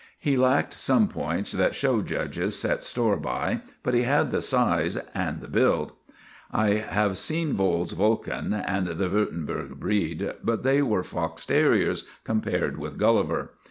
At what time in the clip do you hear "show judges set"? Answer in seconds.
1.75-2.81